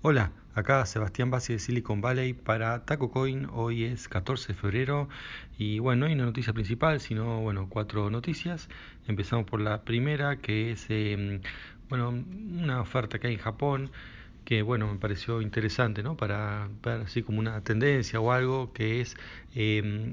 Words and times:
Hola, 0.00 0.32
acá 0.54 0.86
Sebastián 0.86 1.30
Bassi 1.30 1.54
de 1.54 1.58
Silicon 1.58 2.00
Valley 2.00 2.32
para 2.32 2.84
Taco 2.84 3.10
Coin. 3.10 3.48
Hoy 3.52 3.82
es 3.84 4.08
14 4.08 4.52
de 4.52 4.54
febrero 4.54 5.08
y 5.58 5.80
bueno, 5.80 6.00
no 6.00 6.06
hay 6.06 6.12
una 6.12 6.24
noticia 6.24 6.52
principal, 6.52 7.00
sino 7.00 7.40
bueno, 7.40 7.68
cuatro 7.68 8.08
noticias. 8.08 8.68
Empezamos 9.08 9.46
por 9.46 9.60
la 9.60 9.82
primera, 9.82 10.36
que 10.40 10.70
es 10.70 10.86
em, 10.88 11.40
bueno, 11.88 12.10
una 12.10 12.80
oferta 12.80 13.18
que 13.18 13.26
hay 13.26 13.34
en 13.34 13.40
Japón 13.40 13.90
que 14.48 14.62
bueno, 14.62 14.90
me 14.90 14.98
pareció 14.98 15.42
interesante, 15.42 16.02
¿no? 16.02 16.16
Para 16.16 16.70
ver 16.82 17.02
así 17.02 17.22
como 17.22 17.38
una 17.38 17.62
tendencia 17.62 18.18
o 18.18 18.32
algo 18.32 18.72
que 18.72 19.02
es, 19.02 19.14
eh, 19.54 20.10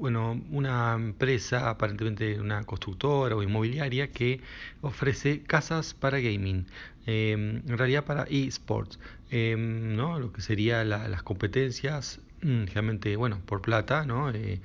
bueno, 0.00 0.42
una 0.50 0.94
empresa, 0.94 1.70
aparentemente 1.70 2.40
una 2.40 2.64
constructora 2.64 3.36
o 3.36 3.44
inmobiliaria 3.44 4.08
que 4.10 4.40
ofrece 4.80 5.44
casas 5.44 5.94
para 5.94 6.18
gaming, 6.18 6.66
eh, 7.06 7.30
en 7.30 7.78
realidad 7.78 8.04
para 8.04 8.24
esports, 8.24 8.98
eh, 9.30 9.54
¿no? 9.56 10.18
Lo 10.18 10.32
que 10.32 10.40
sería 10.40 10.82
la, 10.82 11.06
las 11.06 11.22
competencias, 11.22 12.20
mm, 12.42 12.64
realmente, 12.74 13.14
bueno, 13.14 13.40
por 13.46 13.62
plata, 13.62 14.04
¿no? 14.04 14.32
Eh, 14.32 14.60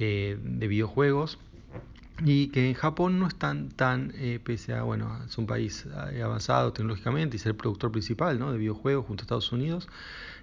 de 0.00 0.66
videojuegos 0.68 1.38
y 2.24 2.48
que 2.48 2.68
en 2.68 2.74
Japón 2.74 3.18
no 3.18 3.28
están 3.28 3.68
tan, 3.70 4.12
eh, 4.16 4.40
pese 4.42 4.74
a, 4.74 4.82
bueno, 4.82 5.18
es 5.24 5.38
un 5.38 5.46
país 5.46 5.86
eh, 6.12 6.22
avanzado 6.22 6.72
tecnológicamente 6.72 7.36
y 7.36 7.38
ser 7.38 7.56
productor 7.56 7.92
principal 7.92 8.38
¿no? 8.38 8.52
de 8.52 8.58
videojuegos 8.58 9.06
junto 9.06 9.22
a 9.22 9.24
Estados 9.24 9.52
Unidos, 9.52 9.88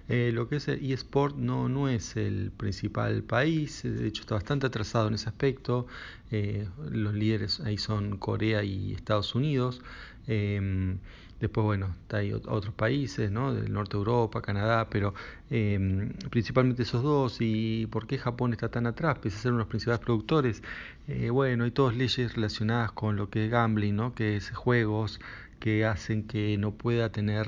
eh, 0.08 0.30
lo 0.32 0.48
que 0.48 0.56
es 0.56 0.68
el 0.68 0.90
eSport 0.92 1.36
no, 1.36 1.68
no 1.68 1.88
es 1.88 2.16
el 2.16 2.52
principal 2.56 3.22
país, 3.24 3.82
de 3.82 4.06
hecho 4.06 4.22
está 4.22 4.36
bastante 4.36 4.66
atrasado 4.66 5.08
en 5.08 5.14
ese 5.14 5.28
aspecto, 5.28 5.86
eh, 6.30 6.68
los 6.90 7.12
líderes 7.12 7.60
ahí 7.60 7.76
son 7.76 8.16
Corea 8.16 8.62
y 8.62 8.92
Estados 8.92 9.34
Unidos, 9.34 9.82
eh, 10.28 10.96
después 11.40 11.64
bueno, 11.64 11.94
está 12.02 12.18
hay 12.18 12.32
otros 12.32 12.74
países, 12.74 13.30
¿no? 13.30 13.52
del 13.52 13.72
norte 13.72 13.96
de 13.96 13.98
Europa, 13.98 14.42
Canadá, 14.42 14.88
pero 14.90 15.14
eh, 15.50 16.10
principalmente 16.30 16.82
esos 16.82 17.02
dos, 17.02 17.38
y 17.40 17.86
por 17.86 18.06
qué 18.06 18.18
Japón 18.18 18.52
está 18.52 18.68
tan 18.70 18.86
atrás, 18.86 19.18
pese 19.18 19.36
a 19.36 19.40
ser 19.40 19.52
uno 19.52 19.58
de 19.58 19.64
los 19.64 19.68
principales 19.68 20.00
productores, 20.00 20.62
eh, 21.08 21.30
bueno, 21.30 21.64
hay 21.64 21.70
todas 21.70 21.96
leyes 21.96 22.34
relacionadas 22.34 22.92
con 22.92 23.16
lo 23.16 23.30
que 23.30 23.46
es 23.46 23.50
gambling, 23.50 23.96
¿no? 23.96 24.14
que 24.14 24.36
es 24.36 24.50
juegos 24.50 25.20
que 25.60 25.84
hacen 25.84 26.26
que 26.26 26.56
no 26.58 26.72
pueda 26.72 27.10
tener 27.10 27.46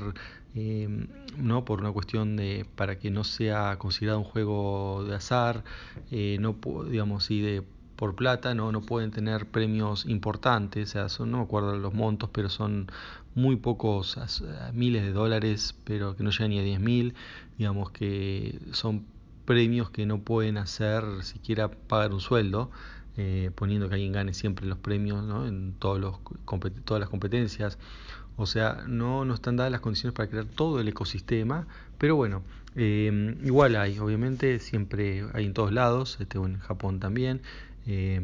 eh, 0.54 0.88
no 1.36 1.64
por 1.64 1.80
una 1.80 1.92
cuestión 1.92 2.36
de 2.36 2.66
para 2.74 2.98
que 2.98 3.10
no 3.10 3.22
sea 3.24 3.76
considerado 3.78 4.18
un 4.20 4.24
juego 4.24 5.04
de 5.04 5.14
azar 5.14 5.62
eh, 6.10 6.38
no 6.41 6.56
digamos 6.88 7.30
y 7.30 7.41
de 7.42 7.62
por 7.98 8.14
plata 8.14 8.54
no 8.54 8.70
no 8.70 8.80
pueden 8.80 9.10
tener 9.10 9.46
premios 9.46 10.06
importantes 10.06 10.91
o 10.91 10.92
sea 10.92 11.08
son 11.08 11.32
no 11.32 11.38
me 11.38 11.42
acuerdo 11.42 11.77
los 11.77 11.92
montos 11.92 12.30
pero 12.32 12.48
son 12.48 12.91
muy 13.34 13.56
pocos 13.56 14.16
miles 14.72 15.02
de 15.02 15.12
dólares 15.12 15.74
pero 15.84 16.14
que 16.16 16.22
no 16.22 16.30
llegan 16.30 16.50
ni 16.50 16.60
a 16.60 16.62
diez 16.62 16.80
mil 16.80 17.14
digamos 17.58 17.91
que 17.91 18.60
son 18.70 19.04
premios 19.44 19.91
que 19.91 20.06
no 20.06 20.20
pueden 20.20 20.58
hacer 20.58 21.02
siquiera 21.22 21.70
pagar 21.70 22.12
un 22.12 22.20
sueldo 22.20 22.70
eh, 23.20 23.50
poniendo 23.52 23.88
que 23.88 23.96
alguien 23.96 24.12
gane 24.12 24.32
siempre 24.32 24.64
los 24.64 24.78
premios 24.78 25.24
¿no? 25.24 25.44
en 25.44 25.72
todos 25.72 25.98
los, 25.98 26.19
todas 26.84 27.00
las 27.00 27.08
competencias. 27.08 27.76
O 28.36 28.46
sea, 28.46 28.84
no, 28.86 29.24
no 29.24 29.34
están 29.34 29.56
dadas 29.56 29.72
las 29.72 29.80
condiciones 29.80 30.14
para 30.14 30.28
crear 30.28 30.44
todo 30.44 30.78
el 30.78 30.86
ecosistema, 30.86 31.66
pero 31.98 32.14
bueno, 32.14 32.44
eh, 32.76 33.36
igual 33.42 33.74
hay, 33.74 33.98
obviamente, 33.98 34.60
siempre 34.60 35.24
hay 35.34 35.46
en 35.46 35.52
todos 35.52 35.72
lados, 35.72 36.19
este, 36.20 36.38
en 36.38 36.60
Japón 36.60 37.00
también, 37.00 37.42
eh, 37.91 38.20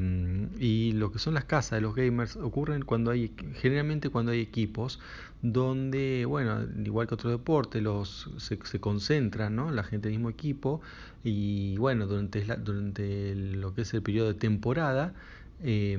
y 0.58 0.92
lo 0.92 1.10
que 1.10 1.18
son 1.18 1.32
las 1.32 1.46
casas 1.46 1.78
de 1.78 1.80
los 1.80 1.94
gamers 1.94 2.36
ocurren 2.36 2.82
cuando 2.82 3.10
hay, 3.10 3.32
generalmente 3.54 4.10
cuando 4.10 4.32
hay 4.32 4.40
equipos 4.40 5.00
donde, 5.40 6.26
bueno, 6.26 6.66
igual 6.84 7.06
que 7.06 7.14
otro 7.14 7.30
deporte, 7.30 7.80
los 7.80 8.30
se, 8.36 8.58
se 8.62 8.78
concentran, 8.78 9.56
¿no? 9.56 9.70
La 9.70 9.82
gente 9.82 10.08
del 10.08 10.18
mismo 10.18 10.28
equipo 10.28 10.82
y 11.22 11.78
bueno, 11.78 12.06
durante, 12.06 12.44
la, 12.44 12.56
durante 12.56 13.34
lo 13.34 13.74
que 13.74 13.82
es 13.82 13.94
el 13.94 14.02
periodo 14.02 14.28
de 14.28 14.34
temporada, 14.34 15.14
eh, 15.62 15.96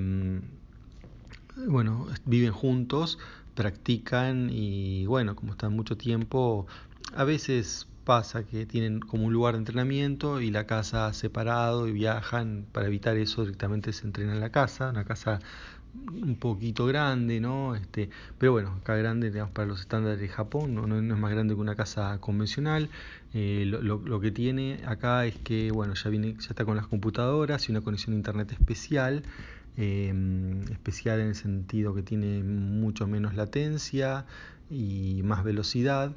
bueno, 1.67 2.07
viven 2.25 2.51
juntos, 2.51 3.17
practican 3.55 4.51
y 4.51 5.07
bueno, 5.07 5.35
como 5.35 5.53
están 5.53 5.73
mucho 5.73 5.97
tiempo, 5.97 6.67
a 7.15 7.23
veces 7.23 7.87
pasa 8.05 8.43
que 8.43 8.65
tienen 8.65 8.99
como 8.99 9.25
un 9.25 9.33
lugar 9.33 9.55
de 9.55 9.59
entrenamiento 9.59 10.39
y 10.39 10.51
la 10.51 10.65
casa 10.65 11.11
separado 11.13 11.87
y 11.87 11.91
viajan 11.91 12.65
para 12.71 12.87
evitar 12.87 13.17
eso 13.17 13.41
directamente 13.41 13.91
se 13.93 14.05
entrenan 14.05 14.35
en 14.35 14.41
la 14.41 14.51
casa, 14.51 14.89
una 14.89 15.03
casa 15.03 15.39
un 16.11 16.35
poquito 16.35 16.85
grande, 16.85 17.39
¿no? 17.39 17.75
Este, 17.75 18.09
pero 18.37 18.51
bueno, 18.51 18.71
acá 18.81 18.95
grande, 18.95 19.31
digamos, 19.31 19.53
para 19.53 19.67
los 19.67 19.79
estándares 19.81 20.19
de 20.19 20.27
Japón, 20.27 20.75
no, 20.75 20.87
no, 20.87 20.97
es 20.97 21.19
más 21.19 21.31
grande 21.31 21.55
que 21.55 21.61
una 21.61 21.75
casa 21.75 22.17
convencional. 22.19 22.89
Eh, 23.33 23.63
lo, 23.65 23.81
lo, 23.81 23.97
lo, 23.99 24.19
que 24.19 24.31
tiene 24.31 24.81
acá 24.85 25.25
es 25.25 25.37
que, 25.37 25.71
bueno, 25.71 25.93
ya 25.95 26.09
viene, 26.09 26.33
ya 26.33 26.49
está 26.49 26.65
con 26.65 26.75
las 26.77 26.87
computadoras 26.87 27.67
y 27.67 27.71
una 27.71 27.81
conexión 27.81 28.13
a 28.13 28.17
internet 28.17 28.51
especial, 28.51 29.23
eh, 29.77 30.13
especial 30.95 31.19
en 31.19 31.27
el 31.27 31.35
sentido 31.35 31.93
que 31.93 32.03
tiene 32.03 32.41
mucho 32.41 33.05
menos 33.05 33.35
latencia 33.35 34.25
y 34.69 35.21
más 35.23 35.43
velocidad, 35.43 36.11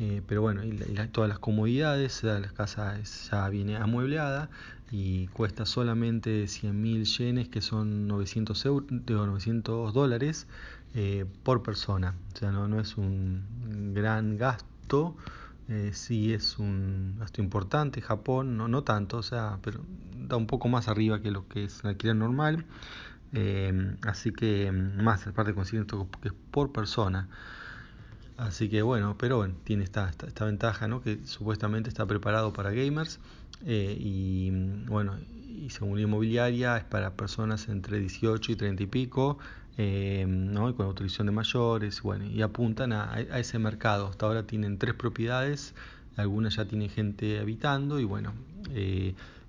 eh, 0.00 0.22
pero 0.26 0.42
bueno, 0.42 0.64
y, 0.64 0.76
todas 1.12 1.28
las 1.28 1.38
comodidades, 1.38 2.22
la 2.24 2.48
casa 2.48 3.00
ya 3.30 3.48
viene 3.48 3.76
amuebleada 3.76 4.50
y 4.90 5.28
cuesta 5.28 5.66
solamente 5.66 6.44
100.000 6.46 7.04
yenes, 7.04 7.48
que 7.48 7.60
son 7.62 8.08
900, 8.08 8.66
euros, 8.66 8.90
900 8.90 9.94
dólares 9.94 10.46
eh, 10.94 11.24
por 11.44 11.62
persona. 11.62 12.14
O 12.34 12.36
sea, 12.36 12.50
no, 12.50 12.66
no 12.66 12.80
es 12.80 12.96
un 12.96 13.92
gran 13.94 14.36
gasto, 14.36 15.16
eh, 15.68 15.90
sí 15.94 16.34
es 16.34 16.58
un 16.58 17.16
gasto 17.20 17.40
importante. 17.40 18.00
Japón, 18.00 18.56
no, 18.56 18.66
no 18.68 18.82
tanto, 18.82 19.18
o 19.18 19.22
sea, 19.22 19.58
pero 19.62 19.80
da 20.28 20.36
un 20.36 20.46
poco 20.46 20.68
más 20.68 20.88
arriba 20.88 21.22
que 21.22 21.30
lo 21.30 21.46
que 21.48 21.64
es 21.64 21.84
alquiler 21.84 22.16
normal. 22.16 22.64
Eh, 23.34 23.96
así 24.02 24.32
que 24.32 24.70
más 24.70 25.26
aparte 25.26 25.54
considerando 25.54 26.08
que 26.22 26.28
es 26.28 26.34
por 26.50 26.72
persona. 26.72 27.28
Así 28.36 28.68
que 28.68 28.82
bueno, 28.82 29.16
pero 29.18 29.36
bueno, 29.38 29.54
tiene 29.64 29.84
esta, 29.84 30.10
esta, 30.26 30.44
ventaja, 30.44 30.88
¿no? 30.88 31.02
Que 31.02 31.24
supuestamente 31.24 31.88
está 31.88 32.06
preparado 32.06 32.52
para 32.52 32.70
gamers 32.70 33.20
eh, 33.64 33.96
y 33.98 34.50
bueno, 34.86 35.16
y 35.18 35.68
la 35.68 36.00
inmobiliaria 36.00 36.76
es 36.76 36.84
para 36.84 37.14
personas 37.14 37.68
entre 37.68 38.00
18 38.00 38.52
y 38.52 38.56
30 38.56 38.82
y 38.82 38.86
pico, 38.86 39.38
eh, 39.78 40.26
¿no? 40.28 40.68
Y 40.68 40.74
con 40.74 40.86
autorización 40.86 41.26
de 41.26 41.32
mayores, 41.32 42.02
bueno, 42.02 42.24
y 42.26 42.42
apuntan 42.42 42.92
a, 42.92 43.20
ese 43.20 43.58
mercado. 43.58 44.08
Hasta 44.08 44.26
ahora 44.26 44.46
tienen 44.46 44.78
tres 44.78 44.94
propiedades, 44.94 45.74
algunas 46.16 46.56
ya 46.56 46.64
tienen 46.64 46.90
gente 46.90 47.38
habitando 47.38 48.00
y 48.00 48.04
bueno, 48.04 48.34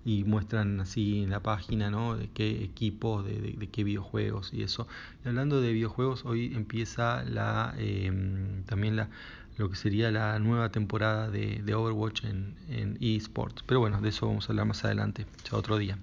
y 0.05 0.23
muestran 0.23 0.79
así 0.79 1.23
en 1.23 1.31
la 1.31 1.41
página 1.41 1.89
¿no? 1.89 2.15
de 2.15 2.29
qué 2.29 2.63
equipos, 2.63 3.25
de, 3.25 3.67
qué 3.71 3.83
videojuegos 3.83 4.53
y 4.53 4.61
eso. 4.61 4.87
Hablando 5.25 5.59
de 5.59 5.73
videojuegos, 5.73 6.23
hoy 6.25 6.53
empieza 6.55 7.23
la 7.23 7.73
eh, 7.77 8.61
también 8.67 8.95
la, 8.95 9.09
lo 9.57 9.69
que 9.69 9.75
sería 9.75 10.11
la 10.11 10.37
nueva 10.39 10.69
temporada 10.69 11.29
de, 11.29 11.73
Overwatch 11.73 12.23
en, 12.23 12.97
eSports. 13.01 13.63
Pero 13.63 13.79
bueno, 13.79 13.99
de 13.99 14.09
eso 14.09 14.27
vamos 14.27 14.47
a 14.47 14.53
hablar 14.53 14.67
más 14.67 14.85
adelante, 14.85 15.25
ya 15.49 15.57
otro 15.57 15.77
día 15.77 15.97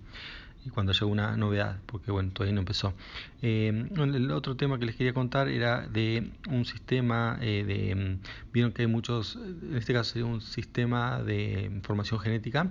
y 0.64 0.70
cuando 0.70 0.92
haya 0.92 1.06
una 1.06 1.36
novedad, 1.36 1.78
porque 1.86 2.12
bueno, 2.12 2.30
todavía 2.32 2.54
no 2.54 2.60
empezó. 2.60 2.94
Eh, 3.42 3.88
el 3.96 4.30
otro 4.30 4.56
tema 4.56 4.78
que 4.78 4.86
les 4.86 4.94
quería 4.94 5.12
contar 5.12 5.48
era 5.48 5.88
de 5.88 6.30
un 6.48 6.64
sistema 6.64 7.36
eh, 7.40 7.64
de, 7.66 8.18
vieron 8.52 8.70
que 8.72 8.82
hay 8.82 8.88
muchos, 8.88 9.36
en 9.36 9.76
este 9.76 9.92
caso 9.92 10.12
sería 10.12 10.26
un 10.26 10.40
sistema 10.40 11.20
de 11.20 11.64
información 11.64 12.20
genética, 12.20 12.70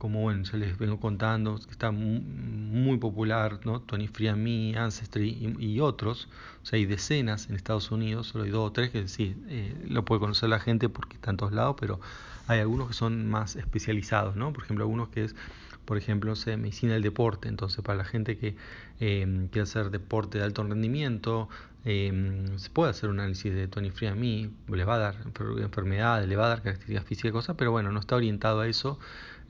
como 0.00 0.22
bueno, 0.22 0.44
ya 0.44 0.56
les 0.56 0.78
vengo 0.78 0.98
contando, 0.98 1.56
que 1.58 1.70
está 1.70 1.90
muy, 1.90 2.96
popular, 2.96 3.60
¿no? 3.66 3.80
Tony 3.80 4.08
Free 4.08 4.32
Me, 4.32 4.74
Ancestry 4.78 5.54
y, 5.58 5.80
otros, 5.80 6.26
o 6.62 6.66
sea, 6.66 6.78
hay 6.78 6.86
decenas 6.86 7.50
en 7.50 7.54
Estados 7.54 7.90
Unidos, 7.90 8.28
solo 8.28 8.44
hay 8.44 8.50
dos 8.50 8.66
o 8.66 8.72
tres 8.72 8.90
que 8.90 9.06
sí, 9.08 9.36
eh, 9.48 9.74
lo 9.88 10.06
puede 10.06 10.20
conocer 10.20 10.48
la 10.48 10.58
gente 10.58 10.88
porque 10.88 11.16
está 11.16 11.30
en 11.30 11.36
todos 11.36 11.52
lados, 11.52 11.76
pero 11.78 12.00
hay 12.46 12.60
algunos 12.60 12.88
que 12.88 12.94
son 12.94 13.28
más 13.28 13.56
especializados, 13.56 14.36
¿no? 14.36 14.54
Por 14.54 14.64
ejemplo, 14.64 14.84
algunos 14.84 15.10
que 15.10 15.24
es 15.24 15.36
por 15.84 15.98
ejemplo, 15.98 16.36
sé, 16.36 16.56
medicina 16.56 16.92
del 16.92 17.02
deporte, 17.02 17.48
entonces 17.48 17.82
para 17.82 17.98
la 17.98 18.04
gente 18.04 18.38
que 18.38 18.54
eh, 19.00 19.48
quiere 19.50 19.62
hacer 19.62 19.90
deporte 19.90 20.38
de 20.38 20.44
alto 20.44 20.62
rendimiento, 20.62 21.48
eh, 21.84 22.44
se 22.56 22.70
puede 22.70 22.90
hacer 22.90 23.10
un 23.10 23.18
análisis 23.18 23.52
de 23.52 23.66
Tony 23.66 23.90
Free 23.90 24.08
a 24.08 24.14
mí, 24.14 24.50
le 24.68 24.84
va 24.84 24.94
a 24.94 24.98
dar 24.98 25.16
enfermedades, 25.58 26.28
le 26.28 26.36
va 26.36 26.46
a 26.46 26.48
dar 26.50 26.62
características 26.62 27.04
físicas 27.04 27.30
y 27.30 27.32
cosas, 27.32 27.56
pero 27.56 27.70
bueno, 27.72 27.90
no 27.90 28.00
está 28.00 28.16
orientado 28.16 28.60
a 28.60 28.68
eso, 28.68 28.98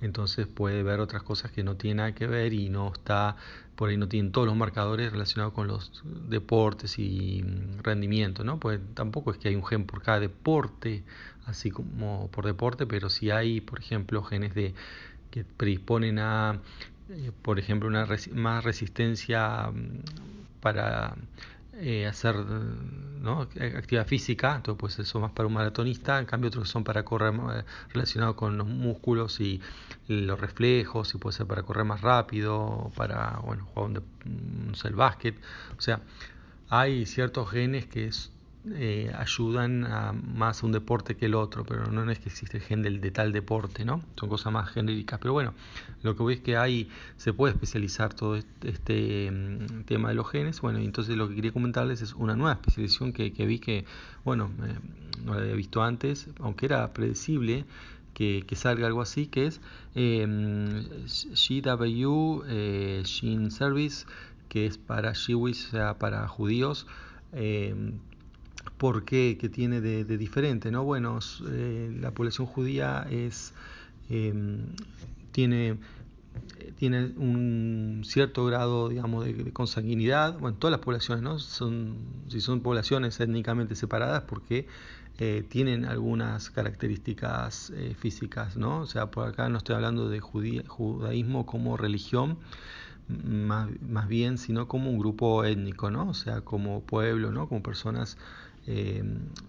entonces 0.00 0.47
puede 0.47 0.82
ver 0.82 1.00
otras 1.00 1.23
cosas 1.23 1.52
que 1.52 1.62
no 1.62 1.76
tiene 1.76 1.97
nada 1.97 2.14
que 2.14 2.26
ver 2.26 2.52
y 2.52 2.69
no 2.69 2.93
está, 2.93 3.37
por 3.76 3.91
ahí 3.91 3.97
no 3.97 4.08
tienen 4.08 4.32
todos 4.32 4.47
los 4.47 4.56
marcadores 4.56 5.12
relacionados 5.12 5.52
con 5.52 5.67
los 5.67 6.02
deportes 6.29 6.99
y 6.99 7.44
rendimiento, 7.82 8.44
¿no? 8.44 8.58
Pues 8.58 8.81
tampoco 8.94 9.31
es 9.31 9.38
que 9.38 9.49
hay 9.49 9.56
un 9.56 9.64
gen 9.64 9.85
por 9.85 10.02
cada 10.02 10.20
deporte, 10.20 11.02
así 11.47 11.70
como 11.70 12.29
por 12.31 12.47
deporte, 12.47 12.87
pero 12.87 13.11
sí 13.11 13.31
hay, 13.31 13.61
por 13.61 13.79
ejemplo, 13.81 14.23
genes 14.23 14.55
de 14.55 14.75
que 15.31 15.44
predisponen 15.44 16.19
a, 16.19 16.61
eh, 17.11 17.32
por 17.43 17.58
ejemplo, 17.58 17.88
una 17.88 18.06
más 18.35 18.64
resistencia 18.64 19.70
mm, 19.70 20.61
para 20.61 21.17
eh, 21.80 22.06
hacer 22.06 22.36
¿no? 22.36 23.40
actividad 23.40 24.06
física, 24.06 24.56
entonces 24.56 24.78
pues 24.78 24.98
eso 24.98 25.18
más 25.20 25.32
para 25.32 25.46
un 25.46 25.54
maratonista, 25.54 26.18
en 26.18 26.26
cambio 26.26 26.48
otros 26.48 26.68
son 26.68 26.84
para 26.84 27.04
correr 27.04 27.34
eh, 27.34 27.64
relacionado 27.92 28.36
con 28.36 28.58
los 28.58 28.66
músculos 28.66 29.40
y 29.40 29.60
los 30.08 30.38
reflejos, 30.38 31.14
y 31.14 31.18
puede 31.18 31.36
ser 31.36 31.46
para 31.46 31.62
correr 31.62 31.84
más 31.84 32.02
rápido, 32.02 32.92
para 32.96 33.38
bueno, 33.44 33.64
jugar 33.66 34.02
un, 34.26 34.74
el 34.84 34.94
básquet, 34.94 35.40
o 35.76 35.80
sea, 35.80 36.00
hay 36.68 37.06
ciertos 37.06 37.50
genes 37.50 37.86
que 37.86 38.06
eh, 38.68 39.10
ayudan 39.16 39.86
a 39.86 40.12
más 40.12 40.62
a 40.62 40.66
un 40.66 40.72
deporte 40.72 41.16
que 41.16 41.26
el 41.26 41.34
otro, 41.34 41.64
pero 41.64 41.86
no 41.86 42.10
es 42.10 42.18
que 42.18 42.28
existe 42.28 42.60
gen 42.60 42.82
del, 42.82 43.00
de 43.00 43.10
tal 43.10 43.32
deporte, 43.32 43.86
¿no? 43.86 44.02
Son 44.16 44.28
cosas 44.28 44.52
más 44.52 44.68
genéricas. 44.68 45.18
Pero 45.18 45.32
bueno, 45.32 45.54
lo 46.02 46.14
que 46.14 46.22
veis 46.22 46.40
que 46.40 46.58
hay, 46.58 46.90
se 47.16 47.32
puede 47.32 47.54
especializar 47.54 48.12
todo 48.12 48.36
este, 48.36 49.30
mm, 49.30 49.84
tema 49.84 50.10
de 50.10 50.14
los 50.14 50.28
genes. 50.28 50.60
Bueno, 50.60 50.78
entonces 50.78 51.16
lo 51.16 51.28
que 51.28 51.36
quería 51.36 51.52
comentarles 51.52 52.02
es 52.02 52.12
una 52.12 52.36
nueva 52.36 52.52
especialización 52.52 53.14
que, 53.14 53.30
vi 53.30 53.60
que, 53.60 53.86
bueno, 54.24 54.50
no 55.24 55.34
la 55.34 55.40
había 55.40 55.54
visto 55.54 55.82
antes, 55.82 56.28
aunque 56.38 56.66
era 56.66 56.92
predecible. 56.92 57.64
Que, 58.12 58.44
salga 58.54 58.86
algo 58.86 59.00
así, 59.00 59.28
que 59.28 59.46
es 59.46 59.62
eh, 59.94 60.26
GW 61.48 62.42
eh, 62.46 63.02
Shin 63.06 63.50
Service, 63.50 64.04
que 64.50 64.66
es 64.66 64.76
para 64.76 65.14
Shiwis, 65.14 65.68
o 65.68 65.70
sea, 65.70 65.98
para 65.98 66.28
judíos. 66.28 66.86
¿Por 68.80 69.04
qué? 69.04 69.36
¿Qué 69.38 69.50
tiene 69.50 69.82
de, 69.82 70.04
diferente? 70.16 70.70
¿no? 70.70 70.84
Bueno, 70.84 71.18
eh, 71.50 71.94
la 72.00 72.12
población 72.12 72.46
judía 72.46 73.06
es, 73.10 73.52
em, 74.08 74.68
tiene, 75.32 75.76
tiene 76.78 77.12
un 77.18 78.00
cierto 78.06 78.46
grado 78.46 78.88
digamos, 78.88 79.26
de, 79.26 79.52
consanguinidad. 79.52 80.38
Bueno, 80.38 80.56
todas 80.56 80.72
las 80.72 80.80
poblaciones, 80.80 81.22
¿no? 81.22 81.38
son, 81.38 81.98
si 82.28 82.40
son 82.40 82.62
poblaciones 82.62 83.20
étnicamente 83.20 83.74
separadas, 83.74 84.22
porque 84.22 84.66
eh, 85.18 85.44
tienen 85.46 85.84
algunas 85.84 86.48
características 86.48 87.74
eh, 87.76 87.94
físicas. 87.98 88.56
¿no? 88.56 88.80
O 88.80 88.86
sea, 88.86 89.10
por 89.10 89.28
acá 89.28 89.50
no 89.50 89.58
estoy 89.58 89.74
hablando 89.74 90.08
de 90.08 90.20
judaísmo 90.20 91.44
como 91.44 91.76
religión, 91.76 92.38
más, 93.08 93.68
más, 93.82 94.08
bien, 94.08 94.38
sino 94.38 94.68
como 94.68 94.90
un 94.90 94.98
grupo 94.98 95.44
étnico, 95.44 95.90
¿no? 95.90 96.08
O 96.08 96.14
sea, 96.14 96.42
como 96.42 96.80
pueblo, 96.82 97.32
¿no? 97.32 97.48
Como 97.48 97.62
personas 97.62 98.16
eh, 98.66 99.02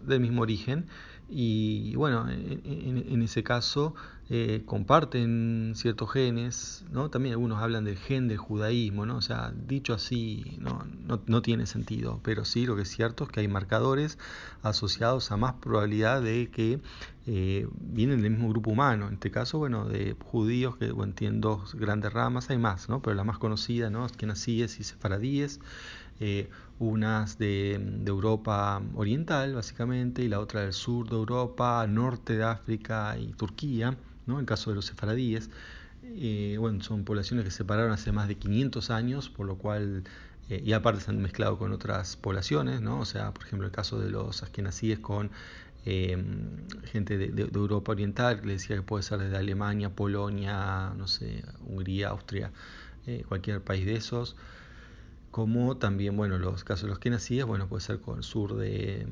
del 0.05 0.19
mismo 0.19 0.41
origen 0.41 0.87
y 1.33 1.95
bueno, 1.95 2.27
en, 2.29 3.21
ese 3.21 3.41
caso 3.41 3.95
eh, 4.29 4.63
comparten 4.65 5.71
ciertos 5.75 6.11
genes, 6.11 6.83
¿no? 6.91 7.09
También 7.09 7.31
algunos 7.31 7.61
hablan 7.61 7.85
del 7.85 7.97
gen 7.97 8.27
del 8.27 8.37
judaísmo, 8.37 9.05
¿no? 9.05 9.15
O 9.15 9.21
sea, 9.21 9.53
dicho 9.55 9.93
así 9.93 10.57
no, 10.59 10.85
no, 11.25 11.41
tiene 11.41 11.67
sentido, 11.67 12.19
pero 12.21 12.43
sí 12.43 12.65
lo 12.65 12.75
que 12.75 12.81
es 12.81 12.89
cierto 12.89 13.23
es 13.23 13.29
que 13.29 13.39
hay 13.39 13.47
marcadores 13.47 14.17
asociados 14.61 15.31
a 15.31 15.37
más 15.37 15.53
probabilidad 15.53 16.21
de 16.21 16.49
que 16.51 16.81
eh, 17.27 17.65
vienen 17.79 18.21
del 18.21 18.31
mismo 18.31 18.49
grupo 18.49 18.71
humano. 18.71 19.07
En 19.07 19.13
este 19.13 19.31
caso, 19.31 19.57
bueno, 19.57 19.85
de 19.85 20.17
judíos, 20.25 20.75
que 20.75 20.91
bueno, 20.91 21.13
tienen 21.13 21.39
dos 21.39 21.75
grandes 21.75 22.11
ramas, 22.11 22.49
hay 22.49 22.57
más, 22.57 22.89
¿no? 22.89 23.01
Pero 23.01 23.15
la 23.15 23.23
más 23.23 23.37
conocida, 23.37 23.89
¿no? 23.89 24.05
Es 24.05 24.11
que 24.11 24.25
nacíes 24.25 24.81
y 24.81 24.83
sefaradíes. 24.83 25.61
Eh, 26.21 26.49
unas 26.77 27.39
de, 27.39 27.73
Europa 28.05 28.81
Oriental, 28.95 29.55
básicamente, 29.55 30.23
y 30.23 30.29
la 30.29 30.39
otra 30.39 30.61
del 30.61 30.73
sur 30.73 31.09
de 31.09 31.15
Europa, 31.15 31.85
norte 31.87 32.37
de 32.37 32.43
África 32.43 33.17
y 33.17 33.33
Turquía, 33.33 33.97
¿no? 34.27 34.35
en 34.35 34.41
el 34.41 34.45
caso 34.45 34.69
de 34.69 34.75
los 34.75 34.85
sefaradíes. 34.85 35.49
Eh, 36.03 36.57
bueno, 36.59 36.83
son 36.83 37.05
poblaciones 37.05 37.45
que 37.45 37.51
se 37.51 37.57
separaron 37.57 37.91
hace 37.91 38.11
más 38.11 38.27
de 38.27 38.35
500 38.35 38.91
años, 38.91 39.29
por 39.29 39.47
lo 39.47 39.57
cual, 39.57 40.03
eh, 40.49 40.61
y 40.63 40.73
aparte 40.73 41.01
se 41.01 41.09
han 41.09 41.21
mezclado 41.21 41.57
con 41.57 41.71
otras 41.71 42.17
poblaciones, 42.17 42.81
¿no? 42.81 42.99
o 42.99 43.05
sea, 43.05 43.31
por 43.33 43.45
ejemplo, 43.45 43.67
el 43.67 43.73
caso 43.73 43.99
de 43.99 44.11
los 44.11 44.43
askenazíes 44.43 44.99
con 44.99 45.31
eh, 45.85 46.23
gente 46.85 47.17
de, 47.17 47.49
Europa 47.53 47.93
Oriental, 47.93 48.41
que 48.41 48.47
le 48.47 48.53
decía 48.53 48.75
que 48.75 48.83
puede 48.83 49.03
ser 49.03 49.19
desde 49.19 49.37
Alemania, 49.37 49.89
Polonia, 49.89 50.93
no 50.95 51.07
sé, 51.07 51.43
Hungría, 51.65 52.09
Austria, 52.09 52.51
cualquier 53.27 53.61
país 53.61 53.85
de 53.85 53.95
esos 53.95 54.35
como 55.31 55.77
también, 55.77 56.15
bueno, 56.17 56.37
los 56.37 56.63
casos 56.63 56.83
de 56.83 56.89
los 56.89 56.99
que 56.99 57.09
nacías, 57.09 57.47
bueno, 57.47 57.67
puede 57.67 57.81
ser 57.81 57.99
con 58.01 58.17
el 58.17 58.23
sur 58.23 58.55
de, 58.55 59.07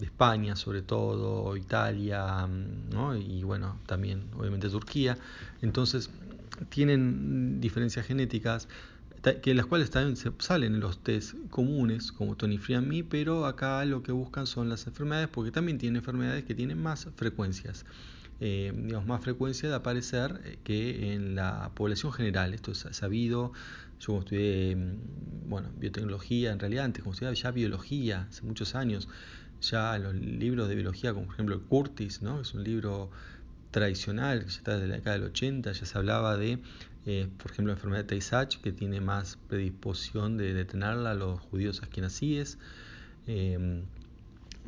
España, 0.00 0.56
sobre 0.56 0.82
todo, 0.82 1.56
Italia, 1.56 2.48
¿no? 2.90 3.14
y 3.16 3.42
bueno, 3.42 3.78
también 3.86 4.30
obviamente 4.36 4.68
Turquía. 4.70 5.18
Entonces, 5.60 6.10
tienen 6.68 7.60
diferencias 7.60 8.06
genéticas 8.06 8.68
que 9.42 9.54
las 9.54 9.66
cuales 9.66 9.90
también 9.90 10.16
se 10.16 10.32
salen 10.38 10.74
en 10.74 10.80
los 10.80 11.02
test 11.02 11.34
comunes 11.50 12.10
como 12.10 12.36
Tony 12.36 12.58
pero 13.08 13.44
acá 13.44 13.84
lo 13.84 14.02
que 14.02 14.12
buscan 14.12 14.46
son 14.46 14.70
las 14.70 14.86
enfermedades 14.86 15.28
porque 15.28 15.50
también 15.50 15.76
tienen 15.76 15.96
enfermedades 15.96 16.44
que 16.44 16.54
tienen 16.54 16.82
más 16.82 17.06
frecuencias. 17.16 17.84
Eh, 18.42 18.72
digamos, 18.74 19.06
más 19.06 19.22
frecuencia 19.22 19.68
de 19.68 19.74
aparecer 19.74 20.40
eh, 20.44 20.58
que 20.64 21.12
en 21.12 21.34
la 21.34 21.72
población 21.74 22.10
general. 22.12 22.54
Esto 22.54 22.72
es 22.72 22.86
sabido. 22.92 23.52
Yo 24.00 24.18
estudié 24.18 24.74
mm, 24.76 25.48
bueno, 25.48 25.70
biotecnología, 25.76 26.50
en 26.52 26.58
realidad 26.58 26.86
antes 26.86 27.02
como 27.02 27.12
estudiaba 27.12 27.34
ya 27.34 27.50
biología, 27.50 28.26
hace 28.30 28.42
muchos 28.46 28.74
años, 28.74 29.08
ya 29.60 29.98
los 29.98 30.14
libros 30.14 30.68
de 30.68 30.74
biología, 30.74 31.12
como 31.12 31.26
por 31.26 31.34
ejemplo 31.34 31.54
el 31.54 31.62
Curtis, 31.62 32.22
¿no? 32.22 32.40
es 32.40 32.54
un 32.54 32.64
libro 32.64 33.10
tradicional 33.70 34.40
que 34.40 34.50
ya 34.50 34.56
está 34.56 34.74
desde 34.74 34.88
la 34.88 34.96
década 34.96 35.18
del 35.18 35.26
80, 35.28 35.72
ya 35.72 35.84
se 35.84 35.98
hablaba 35.98 36.36
de, 36.38 36.60
eh, 37.06 37.28
por 37.36 37.50
ejemplo, 37.50 37.72
la 37.72 37.76
enfermedad 37.76 38.04
de 38.04 38.08
Tay-Sachs, 38.08 38.56
que 38.58 38.72
tiene 38.72 39.00
más 39.02 39.36
predisposición 39.48 40.38
de 40.38 40.54
detenerla 40.54 41.10
a 41.10 41.14
los 41.14 41.40
judíos 41.40 41.82
asquenazíes. 41.82 42.58
Eh, 43.26 43.84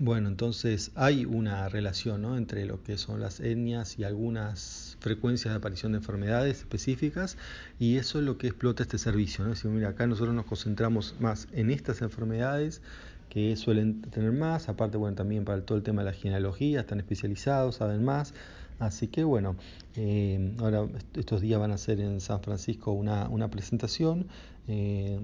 bueno, 0.04 0.26
entonces 0.26 0.90
hay 0.96 1.24
una 1.26 1.68
relación 1.68 2.24
entre 2.36 2.66
lo 2.66 2.82
que 2.82 2.98
son 2.98 3.20
las 3.20 3.38
etnias 3.38 4.00
y 4.00 4.02
algunas 4.02 4.96
frecuencias 4.98 5.54
de 5.54 5.58
aparición 5.58 5.92
de 5.92 5.98
enfermedades 5.98 6.58
específicas 6.58 7.36
y 7.78 7.98
eso 7.98 8.18
es 8.18 8.24
lo 8.24 8.36
que 8.36 8.48
explota 8.48 8.82
este 8.82 8.98
servicio. 8.98 9.44
¿no? 9.44 9.54
mira, 9.70 9.90
acá 9.90 10.08
nosotros 10.08 10.34
nos 10.34 10.46
concentramos 10.46 11.14
más 11.20 11.46
en 11.52 11.70
estas 11.70 12.02
enfermedades 12.02 12.82
que 13.28 13.54
suelen 13.54 14.02
tener 14.02 14.32
más, 14.32 14.68
aparte 14.68 14.96
bueno, 14.96 15.14
también 15.14 15.44
para 15.44 15.64
todo 15.64 15.78
el 15.78 15.84
tema 15.84 16.02
de 16.02 16.10
la 16.10 16.16
genealogía, 16.16 16.80
están 16.80 16.98
especializados, 16.98 17.76
saben 17.76 18.04
más. 18.04 18.34
Así 18.80 19.06
que 19.06 19.22
bueno, 19.22 19.54
eh, 19.94 20.56
ahora 20.58 20.88
estos 21.14 21.42
días 21.42 21.60
van 21.60 21.70
a 21.70 21.78
ser 21.78 22.00
en 22.00 22.20
San 22.20 22.42
Francisco 22.42 22.90
una, 22.90 23.50
presentación 23.52 24.26
eh, 24.66 25.16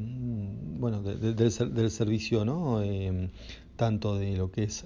bueno, 0.79 1.03
del, 1.03 1.91
servicio, 1.91 2.45
¿no? 2.45 2.81
Eh, 2.81 3.31
tanto 3.79 4.19
de 4.19 4.37
lo 4.37 4.51
que 4.51 4.65
es, 4.65 4.85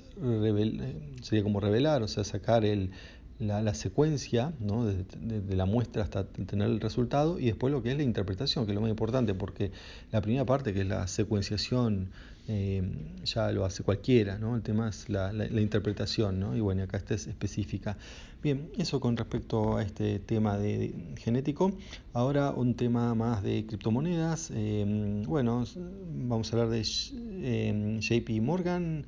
sería 1.22 1.42
como 1.42 1.58
revelar, 1.58 2.02
o 2.02 2.08
sea, 2.08 2.22
sacar 2.22 2.64
el, 2.64 2.90
la, 3.42 3.74
secuencia 3.74 4.52
¿no? 4.60 4.84
de, 4.84 5.56
la 5.56 5.66
muestra 5.66 6.02
hasta 6.02 6.24
tener 6.24 6.68
el 6.68 6.80
resultado 6.80 7.38
y 7.38 7.46
después 7.46 7.72
lo 7.72 7.82
que 7.82 7.90
es 7.90 7.96
la 7.96 8.02
interpretación, 8.02 8.64
que 8.64 8.72
es 8.72 8.74
lo 8.74 8.80
más 8.80 8.90
importante, 8.90 9.34
porque 9.34 9.72
la 10.10 10.20
primera 10.20 10.44
parte, 10.44 10.72
que 10.72 10.82
es 10.82 10.86
la 10.86 11.06
secuenciación, 11.06 12.10
eh, 12.48 12.82
ya 13.24 13.52
lo 13.52 13.64
hace 13.64 13.82
cualquiera, 13.82 14.38
¿no? 14.38 14.56
el 14.56 14.62
tema 14.62 14.88
es 14.88 15.08
la, 15.08 15.32
la, 15.32 15.60
interpretación, 15.60 16.40
¿no? 16.40 16.56
y 16.56 16.60
bueno, 16.60 16.82
acá 16.82 16.96
esta 16.96 17.14
es 17.14 17.26
específica. 17.26 17.96
Bien, 18.42 18.70
eso 18.76 18.98
con 18.98 19.16
respecto 19.16 19.76
a 19.76 19.84
este 19.84 20.18
tema 20.18 20.58
de, 20.58 20.92
genético. 21.16 21.70
Ahora 22.12 22.50
un 22.50 22.74
tema 22.74 23.14
más 23.14 23.40
de 23.44 23.64
criptomonedas. 23.66 24.50
Eh, 24.52 25.22
bueno, 25.28 25.64
vamos 26.26 26.52
a 26.52 26.56
hablar 26.56 26.70
de 26.70 26.82
eh, 26.82 27.98
JP 28.00 28.42
Morgan 28.42 29.06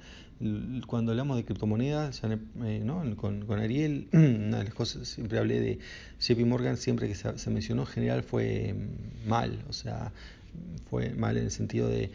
cuando 0.87 1.13
hablamos 1.13 1.37
de 1.37 1.45
criptomonedas, 1.45 2.23
eh, 2.25 2.83
¿no? 2.85 3.03
con, 3.17 3.45
Ariel, 3.53 4.09
una 4.13 4.59
de 4.59 4.65
las 4.65 4.75
cosas, 4.75 5.09
siempre 5.09 5.39
hablé 5.39 5.61
de 5.61 5.79
JP 6.21 6.41
Morgan, 6.47 6.77
siempre 6.77 7.09
que 7.09 7.15
se, 7.15 7.51
mencionó 7.51 7.83
en 7.83 7.89
general 7.89 8.23
fue 8.23 8.75
mal, 9.27 9.63
o 9.69 9.73
sea, 9.73 10.13
fue 10.91 11.11
mal 11.11 11.37
en 11.37 11.45
el 11.45 11.51
sentido 11.51 11.89
de, 11.89 12.11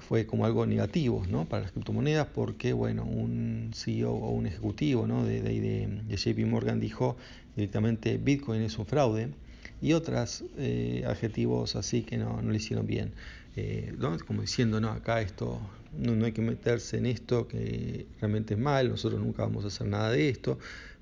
fue 0.00 0.26
como 0.26 0.44
algo 0.44 0.66
negativo 0.66 1.24
¿no? 1.28 1.44
para 1.44 1.62
las 1.62 1.72
criptomonedas 1.72 2.26
porque, 2.34 2.72
bueno, 2.72 3.04
un 3.04 3.70
CEO 3.74 4.12
o 4.12 4.30
un 4.30 4.46
ejecutivo 4.46 5.06
¿no? 5.06 5.24
de, 5.24 5.42
de, 5.42 5.88
de 6.06 6.16
JP 6.16 6.46
Morgan 6.46 6.80
dijo 6.80 7.16
directamente 7.56 8.18
Bitcoin 8.18 8.62
es 8.62 8.78
un 8.78 8.86
fraude 8.86 9.28
y 9.80 9.92
otros 9.92 10.44
eh, 10.58 11.04
adjetivos 11.06 11.76
así 11.76 12.02
que 12.02 12.16
no, 12.16 12.40
no 12.40 12.50
le 12.50 12.56
hicieron 12.56 12.86
bien. 12.86 13.12
Eh, 13.56 13.94
como 14.26 14.40
diciendo, 14.40 14.80
no, 14.80 14.90
acá 14.90 15.20
esto, 15.20 15.60
no, 15.98 16.24
hay 16.24 16.32
que 16.32 16.42
meterse 16.42 16.98
en 16.98 17.06
esto 17.06 17.48
que 17.48 18.06
realmente 18.20 18.54
es 18.54 18.60
mal, 18.60 18.88
nosotros 18.88 19.20
nunca 19.20 19.42
vamos 19.42 19.64
a 19.64 19.68
hacer 19.68 19.86
nada 19.86 20.10
de 20.10 20.28
esto. 20.28 20.58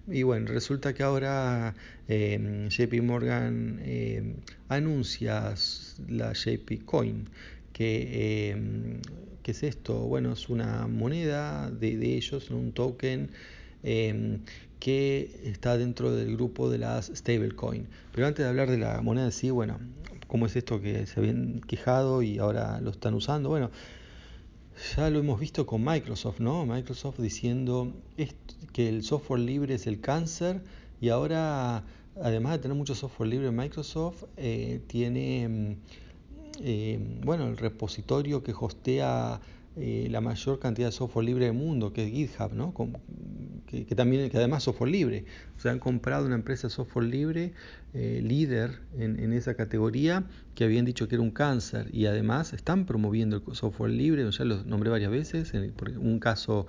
Y 0.09 0.23
bueno, 0.23 0.47
resulta 0.49 0.92
que 0.94 1.02
ahora 1.02 1.75
eh, 2.09 2.68
JP 2.68 3.02
Morgan 3.02 3.80
eh, 3.82 4.35
anuncia 4.68 5.54
la 6.09 6.32
JP 6.32 6.85
Coin, 6.85 7.28
que, 7.73 8.99
¿qué 9.42 9.50
es 9.52 9.62
esto? 9.62 9.94
Bueno, 10.00 10.32
es 10.32 10.49
una 10.49 10.87
moneda 10.87 11.70
de, 11.70 11.97
de 11.97 12.16
ellos, 12.16 12.50
un 12.50 12.73
token 12.73 13.30
que 14.80 15.40
está 15.44 15.76
dentro 15.76 16.12
del 16.12 16.35
grupo 16.35 16.70
de 16.70 16.78
las 16.78 17.12
stablecoin. 17.14 17.87
Pero 18.12 18.26
antes 18.26 18.44
de 18.44 18.49
hablar 18.49 18.70
de 18.70 18.78
la 18.78 19.00
moneda 19.02 19.30
sí, 19.30 19.50
bueno, 19.50 19.78
cómo 20.26 20.47
es 20.47 20.56
esto 20.56 20.80
que 20.80 21.06
se 21.06 21.20
habían 21.20 21.61
quejado 21.61 22.23
y 22.23 22.38
ahora 22.38 22.80
lo 22.80 22.90
están 22.90 23.14
usando. 23.14 23.50
Bueno, 23.50 23.70
Ya 24.97 25.11
lo 25.11 25.19
hemos 25.19 25.39
visto 25.39 25.67
con 25.67 25.85
Microsoft, 25.85 26.41
¿no? 26.41 26.65
Microsoft 26.65 27.19
diciendo 27.19 27.93
que 28.73 28.89
el 28.89 29.05
software 29.05 29.41
libre 29.41 29.75
es 29.75 29.87
el 29.87 30.01
cáncer 30.01 30.63
y 31.03 31.11
ahora, 31.11 31.85
además 32.17 32.53
de 32.53 32.59
tener 32.61 32.77
mucho 32.77 32.95
software 32.95 33.29
libre, 33.29 33.51
Microsoft 33.51 34.25
eh, 34.39 34.81
tiene, 34.87 35.49
mm, 35.49 35.77
eh, 36.61 36.99
bueno, 37.25 37.47
el 37.47 37.59
repositorio 37.59 38.43
que 38.43 38.55
hostea 38.59 39.41
eh, 39.77 40.09
la 40.11 40.21
mayor 40.21 40.59
cantidad 40.59 40.89
de 40.89 40.93
software 40.93 41.25
libre 41.25 41.45
del 41.45 41.55
mundo, 41.55 41.93
que 41.93 42.05
es 42.05 42.11
GitHub, 42.11 42.53
¿no? 42.53 42.75
que, 43.67 43.95
también, 43.95 44.29
que 44.29 44.37
además 44.37 44.65
software 44.65 44.91
libre. 44.91 45.25
O 45.65 45.69
han 45.69 45.79
comprado 45.79 46.27
una 46.27 46.35
empresa 46.35 46.67
de 46.67 46.75
software 46.75 47.07
libre 47.07 47.53
eh, 47.95 48.21
líder 48.23 48.81
en, 48.99 49.33
esa 49.33 49.55
categoría 49.55 50.25
que 50.57 50.65
habían 50.65 50.85
dicho 50.85 51.07
que 51.07 51.15
era 51.15 51.23
un 51.23 51.31
cáncer 51.31 51.89
y 51.93 52.07
además 52.07 52.53
están 52.53 52.85
promoviendo 52.85 53.43
el 53.47 53.55
software 53.55 53.93
libre, 53.93 54.29
ya 54.31 54.45
lo 54.45 54.65
nombré 54.65 54.91
varias 54.91 55.11
veces, 55.11 55.55
en 55.55 55.73
un 55.99 56.19
caso 56.19 56.67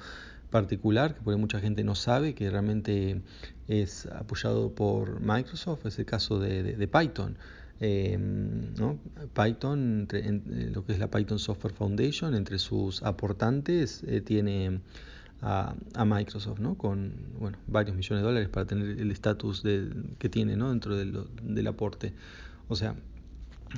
particular 0.52 1.16
que 1.16 1.22
por 1.22 1.36
mucha 1.38 1.60
gente 1.60 1.84
no 1.84 1.96
sabe 1.96 2.36
que 2.36 2.50
realmente 2.50 3.22
es 3.68 4.06
apoyado 4.06 4.76
por 4.76 5.22
Microsoft, 5.22 5.86
es 5.88 5.98
el 5.98 6.06
caso 6.06 6.40
de 6.40 6.88
Python. 6.88 7.38
Em, 7.84 8.76
Python, 9.34 10.08
en, 10.12 10.72
lo 10.72 10.86
que 10.86 10.94
es 10.94 11.00
la 11.00 11.10
Python 11.10 11.40
Software 11.40 11.74
Foundation, 11.74 12.36
entre 12.36 12.60
sus 12.60 13.02
aportantes 13.02 14.04
eh, 14.04 14.22
tiene 14.22 14.82
a, 15.42 15.74
Microsoft, 16.06 16.60
¿no? 16.60 16.76
con 16.76 17.16
bueno, 17.40 17.58
varios 17.66 17.96
millones 17.96 18.22
de 18.22 18.28
dólares 18.28 18.50
para 18.50 18.68
tener 18.68 19.00
el 19.00 19.10
estatus 19.10 19.64
que 19.64 20.30
tiene 20.30 20.56
¿no? 20.56 20.70
dentro 20.70 20.96
del 20.96 21.68
aporte. 21.68 22.14
O 22.68 22.76
sea, 22.76 22.96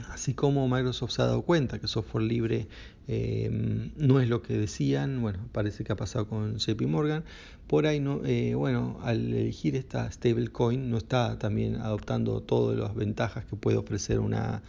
Así 0.09 0.33
como 0.33 0.67
Microsoft 0.67 1.11
se 1.11 1.21
ha 1.21 1.25
dado 1.25 1.43
cuenta 1.43 1.79
que 1.79 1.87
software 1.87 2.23
libre 2.23 2.67
eh, 3.07 3.49
no 3.95 4.19
es 4.19 4.27
lo 4.27 4.41
que 4.41 4.57
decían, 4.57 5.21
bueno, 5.21 5.39
parece 5.51 5.83
que 5.83 5.93
ha 5.93 5.95
pasado 5.95 6.27
con 6.27 6.57
JP 6.57 6.81
Morgan, 6.87 7.23
por 7.67 7.85
ahí 7.85 7.99
no, 7.99 8.21
eh, 8.25 8.55
bueno, 8.55 8.99
al 9.03 9.33
elegir 9.33 9.75
esta 9.75 10.11
stablecoin 10.11 10.89
no 10.89 10.97
está 10.97 11.37
también 11.37 11.75
adoptando 11.75 12.41
todas 12.41 12.77
las 12.77 12.95
ventajas 12.95 13.45
que 13.45 13.55
puede 13.55 13.77
ofrecer 13.77 14.19
una, 14.19 14.63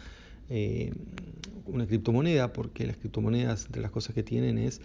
eh, 0.51 0.93
una 1.67 1.87
criptomoneda, 1.87 2.53
porque 2.53 2.87
las 2.87 2.97
criptomonedas, 2.99 3.67
entre 3.67 3.81
las 3.81 3.91
cosas 3.91 4.15
que 4.15 4.23
tienen 4.23 4.59
es 4.59 4.81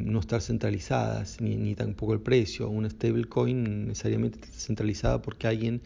no 0.00 0.20
estar 0.20 0.40
centralizadas, 0.40 1.42
ni, 1.42 1.56
ni 1.56 1.74
tampoco 1.74 2.14
el 2.14 2.20
precio. 2.20 2.70
Una 2.70 2.88
stablecoin 2.88 3.88
necesariamente 3.88 4.38
está 4.40 4.58
centralizada 4.58 5.20
porque 5.20 5.46
alguien 5.46 5.82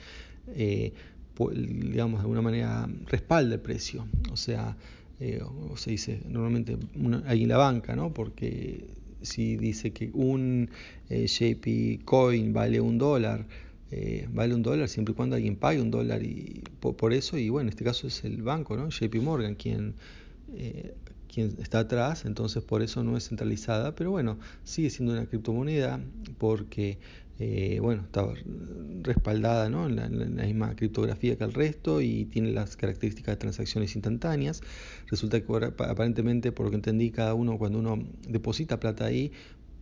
digamos, 1.50 2.20
de 2.20 2.22
alguna 2.22 2.42
manera 2.42 2.88
respalda 3.06 3.54
el 3.54 3.60
precio. 3.60 4.06
O 4.30 4.36
sea, 4.36 4.76
eh, 5.20 5.40
o 5.42 5.76
se 5.76 5.90
dice 5.90 6.20
normalmente 6.28 6.76
ahí 7.26 7.42
en 7.42 7.48
la 7.48 7.56
banca, 7.56 7.94
¿no? 7.94 8.12
Porque 8.12 8.86
si 9.22 9.56
dice 9.56 9.92
que 9.92 10.10
un 10.12 10.70
eh, 11.08 11.26
JP 11.26 12.04
Coin 12.04 12.52
vale 12.52 12.80
un 12.80 12.98
dólar, 12.98 13.46
eh, 13.90 14.26
vale 14.32 14.54
un 14.54 14.62
dólar 14.62 14.88
siempre 14.88 15.12
y 15.12 15.14
cuando 15.14 15.36
alguien 15.36 15.56
pague 15.56 15.80
un 15.80 15.90
dólar 15.90 16.22
y 16.22 16.62
por, 16.80 17.12
eso, 17.12 17.38
y 17.38 17.48
bueno, 17.50 17.68
en 17.68 17.70
este 17.70 17.84
caso 17.84 18.06
es 18.06 18.24
el 18.24 18.42
banco, 18.42 18.76
¿no? 18.76 18.88
JP 18.88 19.14
Morgan 19.16 19.54
quien, 19.54 19.94
quien 21.32 21.56
está 21.60 21.80
atrás, 21.80 22.24
entonces 22.24 22.62
por 22.62 22.82
eso 22.82 23.02
no 23.02 23.16
es 23.16 23.28
centralizada, 23.28 23.94
pero 23.94 24.10
bueno, 24.10 24.38
sigue 24.64 24.90
siendo 24.90 25.12
una 25.14 25.26
criptomoneda 25.26 26.00
porque 26.38 26.98
eh, 27.38 27.80
bueno, 27.80 28.02
está 28.02 28.24
respaldada 29.02 29.68
¿no? 29.68 29.86
en, 29.86 29.96
la, 29.96 30.44
misma 30.44 30.76
criptografía 30.76 31.36
que 31.36 31.44
el 31.44 31.54
resto 31.54 32.00
y 32.00 32.26
tiene 32.26 32.52
las 32.52 32.76
características 32.76 33.34
de 33.34 33.36
transacciones 33.38 33.96
instantáneas. 33.96 34.60
Resulta 35.08 35.40
que 35.40 35.72
aparentemente, 35.78 36.52
por 36.52 36.66
lo 36.66 36.70
que 36.70 36.76
entendí, 36.76 37.10
cada 37.10 37.34
uno 37.34 37.58
cuando 37.58 37.78
uno 37.78 38.04
deposita 38.28 38.78
plata 38.78 39.06
ahí 39.06 39.32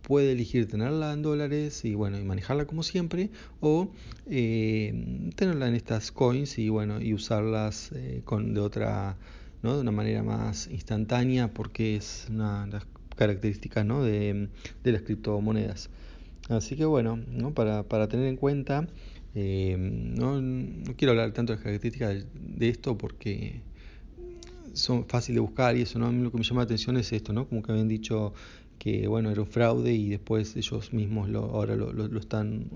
puede 0.01 0.31
elegir 0.31 0.67
tenerla 0.67 1.13
en 1.13 1.21
dólares 1.21 1.85
y 1.85 1.93
bueno 1.93 2.17
y 2.19 2.23
manejarla 2.23 2.65
como 2.65 2.81
siempre 2.81 3.29
o 3.59 3.91
eh, 4.27 5.29
tenerla 5.35 5.67
en 5.67 5.75
estas 5.75 6.11
coins 6.11 6.57
y 6.57 6.69
bueno 6.69 6.99
y 6.99 7.13
usarlas 7.13 7.91
eh, 7.93 8.21
con 8.25 8.55
de 8.55 8.61
otra 8.61 9.17
de 9.61 9.81
una 9.81 9.91
manera 9.91 10.23
más 10.23 10.67
instantánea 10.67 11.53
porque 11.53 11.95
es 11.95 12.27
una 12.29 12.65
de 12.65 12.71
las 12.73 12.87
características 13.15 13.85
¿no? 13.85 14.03
de, 14.03 14.49
de 14.83 14.91
las 14.91 15.03
criptomonedas. 15.03 15.89
Así 16.49 16.75
que 16.75 16.85
bueno, 16.85 17.19
¿no? 17.29 17.53
para, 17.53 17.83
para 17.83 18.07
tener 18.07 18.27
en 18.27 18.35
cuenta, 18.35 18.87
eh, 19.35 19.75
no, 19.77 20.41
no, 20.41 20.95
quiero 20.97 21.11
hablar 21.11 21.31
tanto 21.31 21.53
de 21.53 21.57
las 21.57 21.63
características 21.63 22.25
de, 22.33 22.69
esto 22.69 22.97
porque 22.97 23.61
son 24.73 25.05
fáciles 25.05 25.35
de 25.35 25.41
buscar 25.41 25.77
y 25.77 25.81
eso, 25.81 25.99
¿no? 25.99 26.07
A 26.07 26.11
mí 26.11 26.21
lo 26.23 26.31
que 26.31 26.37
me 26.37 26.43
llama 26.43 26.61
la 26.61 26.65
atención 26.65 26.97
es 26.97 27.13
esto, 27.13 27.31
¿no? 27.31 27.47
Como 27.47 27.61
que 27.61 27.71
habían 27.71 27.87
dicho 27.87 28.33
que 28.79 29.07
bueno, 29.07 29.29
era 29.29 29.41
un 29.41 29.47
fraude 29.47 29.93
y 29.93 30.09
después 30.09 30.55
ellos 30.57 30.91
mismos 30.91 31.29
ahora 31.35 31.75
lo, 31.75 31.93
lo, 31.93 32.19
están 32.19 32.69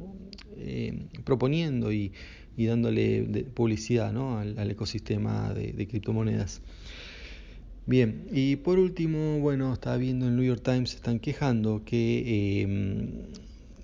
eh, 0.57 1.07
proponiendo 1.23 1.91
y, 1.91 2.13
y 2.57 2.65
dándole 2.65 3.45
publicidad 3.53 4.09
al, 4.09 4.57
al 4.57 4.71
ecosistema 4.71 5.53
de, 5.53 5.87
criptomonedas. 5.87 6.61
Bien, 7.87 8.27
y 8.31 8.55
por 8.55 8.79
último, 8.79 9.39
bueno, 9.39 9.71
estaba 9.71 9.97
viendo 9.97 10.27
en 10.27 10.35
New 10.35 10.45
York 10.45 10.61
Times, 10.63 10.95
están 10.95 11.19
quejando 11.19 11.83
que 11.85 12.23
eh, 12.63 13.09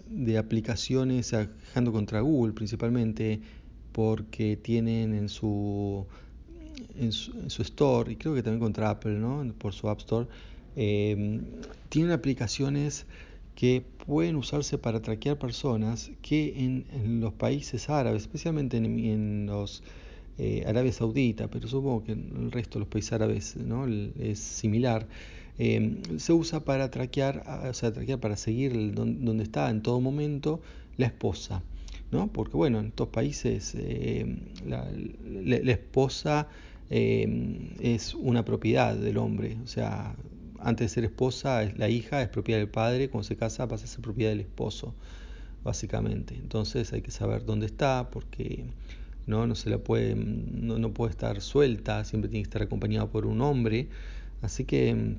de 0.09 0.37
aplicaciones, 0.37 1.31
quejando 1.31 1.91
contra 1.91 2.21
Google 2.21 2.53
principalmente, 2.53 3.41
porque 3.91 4.57
tienen 4.57 5.13
en 5.13 5.29
su, 5.29 6.05
en 6.97 7.11
su, 7.11 7.61
store, 7.61 8.13
y 8.13 8.15
creo 8.15 8.33
que 8.33 8.41
también 8.41 8.59
contra 8.59 8.89
Apple, 8.89 9.19
¿no? 9.19 9.45
por 9.57 9.73
su 9.73 9.87
App 9.87 9.99
Store, 9.99 10.27
eh, 10.75 11.41
tienen 11.89 12.11
aplicaciones 12.11 13.05
que 13.55 13.83
pueden 14.05 14.35
usarse 14.35 14.77
para 14.77 15.01
traquear 15.01 15.37
personas 15.37 16.11
que 16.21 16.53
en, 16.57 17.19
los 17.21 17.33
países 17.33 17.89
árabes, 17.89 18.23
especialmente 18.23 18.77
en, 18.77 19.45
los 19.45 19.83
eh, 20.37 20.63
Arabia 20.65 20.91
Saudita, 20.91 21.47
pero 21.49 21.67
supongo 21.67 22.03
que 22.03 22.13
en 22.13 22.31
el 22.37 22.51
resto 22.51 22.79
de 22.79 22.81
los 22.81 22.89
países 22.89 23.13
árabes 23.13 23.55
¿no? 23.57 23.85
es 23.87 24.39
similar, 24.39 25.07
Em, 25.57 26.01
se 26.17 26.33
usa 26.33 26.61
para 26.65 26.89
traquear, 26.89 27.43
o 27.69 27.73
sea, 27.75 27.91
traquear 27.93 28.19
para 28.19 28.35
seguir 28.35 28.93
donde 28.95 29.43
está 29.43 29.69
en 29.69 29.83
todo 29.83 29.99
momento 30.01 30.59
la 30.97 31.05
esposa. 31.05 31.61
¿no? 32.11 32.27
Porque 32.33 32.57
bueno, 32.57 32.79
en 32.79 32.87
estos 32.87 33.09
países 33.09 33.75
em, 33.75 34.39
la, 34.65 35.71
esposa 35.71 36.47
em, 36.89 37.69
es 37.79 38.15
una 38.15 38.43
propiedad 38.43 38.95
del 38.95 39.17
hombre, 39.17 39.57
o 39.63 39.67
sea, 39.67 40.15
antes 40.63 40.89
de 40.89 40.93
ser 40.93 41.03
esposa, 41.05 41.63
la 41.75 41.89
hija 41.89 42.21
es 42.21 42.29
propiedad 42.29 42.59
del 42.59 42.69
padre, 42.69 43.09
cuando 43.09 43.27
se 43.27 43.35
casa 43.35 43.67
pasa 43.67 43.85
a 43.85 43.87
ser 43.87 44.01
propiedad 44.01 44.31
del 44.31 44.41
esposo, 44.41 44.93
básicamente. 45.63 46.35
Entonces 46.35 46.93
hay 46.93 47.01
que 47.01 47.11
saber 47.11 47.45
dónde 47.45 47.65
está, 47.65 48.09
porque 48.09 48.65
no, 49.27 49.47
no 49.47 49.55
se 49.55 49.69
la 49.69 49.77
puede, 49.77 50.15
no, 50.15 50.77
no 50.79 50.93
puede 50.93 51.11
estar 51.11 51.41
suelta, 51.41 52.03
siempre 52.05 52.29
tiene 52.29 52.43
que 52.43 52.47
estar 52.47 52.61
acompañada 52.61 53.07
por 53.07 53.25
un 53.25 53.41
hombre. 53.41 53.89
Así 54.41 54.65
que 54.65 55.17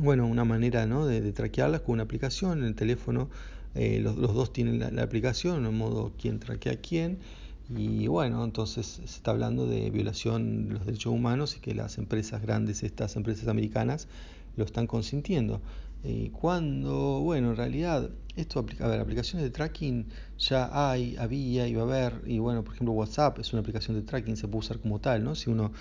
bueno, 0.00 0.26
una 0.26 0.44
manera 0.44 0.86
¿no? 0.86 1.06
de, 1.06 1.32
traquearlas 1.32 1.80
con 1.80 1.94
una 1.94 2.02
aplicación 2.02 2.58
en 2.58 2.64
el 2.64 2.74
teléfono. 2.74 3.28
Eh, 3.74 4.00
los, 4.00 4.16
dos 4.16 4.52
tienen 4.52 4.78
la, 4.78 5.02
aplicación, 5.02 5.64
en 5.66 5.76
modo 5.76 6.12
quién 6.18 6.38
traquea 6.38 6.76
quién. 6.76 7.18
Y 7.70 8.06
bueno, 8.06 8.44
entonces 8.44 8.86
se 8.86 9.04
está 9.04 9.30
hablando 9.32 9.66
de 9.66 9.90
violación 9.90 10.68
de 10.68 10.74
los 10.74 10.86
derechos 10.86 11.12
humanos 11.12 11.56
y 11.56 11.60
que 11.60 11.74
las 11.74 11.98
empresas 11.98 12.40
grandes, 12.40 12.82
estas 12.82 13.16
empresas 13.16 13.48
americanas, 13.48 14.08
lo 14.56 14.64
están 14.64 14.86
consintiendo. 14.86 15.60
Cuando, 16.32 17.20
bueno, 17.20 17.50
en 17.50 17.56
realidad, 17.56 18.10
esto, 18.36 18.64
a 18.80 18.86
ver, 18.86 19.00
aplicaciones 19.00 19.44
de 19.44 19.50
tracking 19.50 20.06
ya 20.38 20.90
hay, 20.90 21.16
había 21.16 21.66
y 21.66 21.74
va 21.74 21.82
a 21.82 21.84
haber. 21.84 22.22
Y 22.26 22.38
bueno, 22.38 22.62
por 22.62 22.74
ejemplo, 22.74 22.92
WhatsApp 22.92 23.38
es 23.40 23.52
una 23.52 23.60
aplicación 23.60 23.96
de 23.96 24.02
tracking, 24.02 24.36
se 24.36 24.46
puede 24.46 24.60
usar 24.60 24.78
como 24.78 25.00
tal, 25.00 25.24
¿no? 25.24 25.34
Si 25.34 25.50
uno 25.50 25.72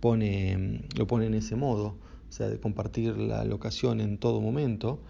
pone, 0.00 0.82
lo 0.96 1.06
pone 1.06 1.26
en 1.26 1.34
ese 1.34 1.56
modo 1.56 1.96
o 2.28 2.32
sea, 2.36 2.48
de 2.48 2.58
compartir 2.58 3.16
la 3.16 3.44
locación 3.44 4.00
en 4.00 4.18
todo 4.18 4.40
momento. 4.40 5.00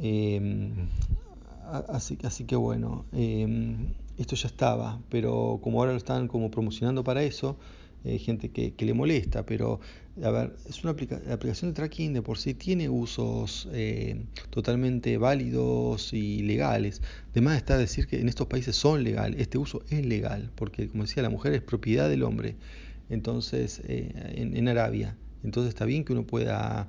Em, 0.00 0.88
así, 1.88 2.18
así, 2.24 2.44
que 2.44 2.56
bueno, 2.56 3.04
em, 3.12 3.94
esto 4.18 4.36
ya 4.36 4.48
estaba, 4.48 5.00
pero 5.10 5.60
como 5.62 5.80
ahora 5.80 5.92
lo 5.92 5.98
están 5.98 6.28
como 6.28 6.50
promocionando 6.50 7.04
para 7.04 7.22
eso, 7.22 7.56
hay 8.04 8.18
gente 8.18 8.50
que, 8.50 8.74
le 8.78 8.92
molesta, 8.92 9.46
pero 9.46 9.80
a 10.22 10.30
ver, 10.30 10.54
es 10.68 10.84
una 10.84 10.94
la 11.26 11.34
aplicación 11.34 11.70
de 11.70 11.74
tracking 11.74 12.12
de 12.12 12.22
por 12.22 12.36
sí 12.36 12.52
tiene 12.52 12.88
usos 12.90 13.66
eh, 13.72 14.22
totalmente 14.50 15.16
válidos 15.16 16.12
y 16.12 16.42
legales. 16.42 17.00
Además 17.30 17.56
está 17.56 17.78
decir 17.78 18.06
que 18.06 18.20
en 18.20 18.28
estos 18.28 18.46
países 18.46 18.76
son 18.76 19.02
legales, 19.02 19.40
este 19.40 19.56
uso 19.56 19.82
es 19.88 20.04
legal, 20.04 20.50
porque 20.54 20.88
como 20.88 21.04
decía, 21.04 21.22
la 21.22 21.30
mujer 21.30 21.54
es 21.54 21.62
propiedad 21.62 22.08
del 22.08 22.22
hombre. 22.24 22.56
Entonces, 23.08 23.82
eh, 23.86 24.12
en 24.36 24.68
Arabia, 24.68 25.16
entonces 25.42 25.70
está 25.70 25.84
bien 25.84 26.04
que 26.04 26.12
uno 26.12 26.26
pueda 26.26 26.88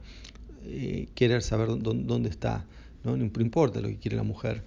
eh, 0.67 1.07
querer 1.13 1.43
saber 1.43 1.67
dónde, 1.79 2.29
está, 2.29 2.65
¿no? 3.03 3.15
no 3.15 3.23
importa 3.23 3.81
lo 3.81 3.87
que 3.87 3.97
quiere 3.97 4.17
la 4.17 4.23
mujer. 4.23 4.63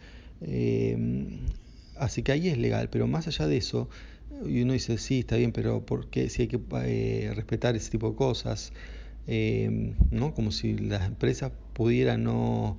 Así 1.98 2.22
que 2.22 2.32
ahí 2.32 2.48
es 2.48 2.58
legal, 2.58 2.88
pero 2.90 3.06
más 3.06 3.26
allá 3.26 3.46
de 3.46 3.56
eso, 3.56 3.88
y 4.46 4.62
uno 4.62 4.72
dice, 4.72 4.98
sí, 4.98 5.20
está 5.20 5.36
bien, 5.36 5.52
pero 5.52 5.84
¿por 5.84 6.08
qué 6.08 6.28
si 6.30 6.42
hay 6.42 6.48
que 6.48 6.60
eh, 6.84 7.32
respetar 7.34 7.76
ese 7.76 7.90
tipo 7.90 8.10
de 8.10 8.16
cosas? 8.16 8.72
eh, 9.28 9.94
¿no? 10.10 10.34
como 10.34 10.50
si 10.50 10.76
las 10.76 11.06
empresas 11.06 11.52
pudieran 11.74 12.24
no, 12.24 12.78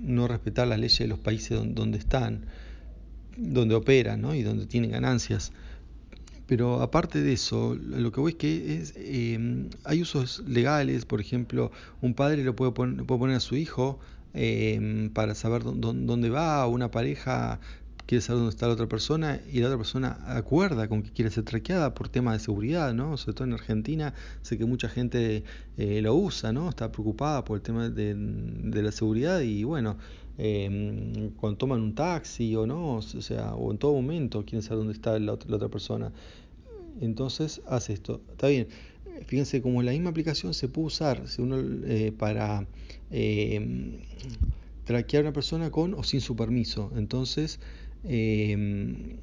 no 0.00 0.26
respetar 0.26 0.66
las 0.66 0.80
leyes 0.80 0.98
de 0.98 1.06
los 1.06 1.18
países 1.18 1.60
donde, 1.74 1.98
están, 1.98 2.46
donde 3.36 3.74
operan 3.74 4.22
¿no? 4.22 4.34
y 4.34 4.42
donde 4.42 4.66
tienen 4.66 4.90
ganancias. 4.90 5.52
Pero 6.46 6.80
aparte 6.80 7.20
de 7.20 7.34
eso, 7.34 7.74
lo 7.74 8.10
que 8.10 8.20
voy 8.20 8.32
es 8.32 8.38
que 8.38 8.74
es, 8.74 8.94
eh, 8.96 9.68
hay 9.84 10.00
usos 10.00 10.42
legales, 10.46 11.04
por 11.04 11.20
ejemplo, 11.20 11.70
un 12.00 12.14
padre 12.14 12.42
lo 12.42 12.56
puede 12.56 12.72
poner, 12.72 13.04
puede 13.04 13.18
poner 13.18 13.36
a 13.36 13.40
su 13.40 13.56
hijo 13.56 13.98
eh, 14.32 15.10
para 15.12 15.34
saber 15.34 15.62
dónde 15.62 16.30
va, 16.30 16.66
una 16.68 16.90
pareja 16.90 17.60
quiere 18.06 18.22
saber 18.22 18.38
dónde 18.38 18.50
está 18.50 18.68
la 18.68 18.74
otra 18.74 18.88
persona 18.88 19.40
y 19.52 19.60
la 19.60 19.66
otra 19.66 19.78
persona 19.78 20.18
acuerda 20.26 20.88
con 20.88 21.02
que 21.02 21.10
quiere 21.10 21.30
ser 21.30 21.44
traqueada 21.44 21.92
por 21.92 22.08
temas 22.08 22.38
de 22.38 22.44
seguridad, 22.44 22.94
¿no? 22.94 23.16
Sobre 23.16 23.34
todo 23.34 23.44
en 23.44 23.52
Argentina, 23.54 24.14
sé 24.42 24.56
que 24.56 24.64
mucha 24.64 24.88
gente 24.88 25.42
eh, 25.76 26.00
lo 26.02 26.14
usa, 26.14 26.52
¿no? 26.52 26.68
Está 26.68 26.92
preocupada 26.92 27.44
por 27.44 27.56
el 27.56 27.62
tema 27.62 27.90
de, 27.90 28.14
la 28.82 28.92
seguridad 28.92 29.40
y 29.40 29.64
bueno, 29.64 29.98
em, 30.38 31.30
cuando 31.32 31.58
toman 31.58 31.80
un 31.80 31.94
taxi 31.94 32.54
o 32.54 32.66
no, 32.66 32.96
o 32.96 33.02
sea, 33.02 33.54
o 33.54 33.72
en 33.72 33.78
todo 33.78 33.92
momento 33.92 34.44
quieren 34.44 34.62
saber 34.62 34.78
dónde 34.78 34.92
está 34.92 35.18
la 35.18 35.32
otra, 35.32 35.68
persona. 35.68 36.12
Entonces 37.00 37.60
hace 37.66 37.92
esto. 37.92 38.20
Está 38.30 38.48
bien. 38.48 38.68
Fíjense, 39.26 39.62
como 39.62 39.82
la 39.82 39.92
misma 39.92 40.10
aplicación 40.10 40.54
se 40.54 40.68
puede 40.68 40.86
usar 40.88 41.22
eh, 41.38 42.12
para 42.16 42.66
em, 43.10 43.98
traquear 44.84 45.24
a 45.24 45.28
una 45.28 45.32
persona 45.32 45.70
con 45.70 45.94
o 45.94 46.04
sin 46.04 46.20
su 46.20 46.36
permiso. 46.36 46.92
Entonces, 46.96 47.58
Em, 48.08 49.18